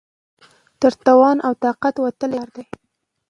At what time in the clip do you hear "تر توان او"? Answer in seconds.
0.81-1.53